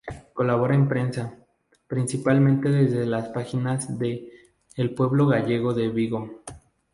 [0.33, 1.37] Colabora en prensa,
[1.85, 4.31] principalmente desde las páginas de
[4.75, 6.41] "El Pueblo Gallego" de Vigo.